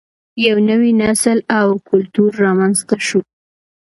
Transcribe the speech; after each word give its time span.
یو 0.45 0.57
نوی 0.69 0.91
نسل 1.01 1.37
او 1.59 1.67
کلتور 1.89 2.31
رامینځته 2.43 2.95
شو 3.07 3.19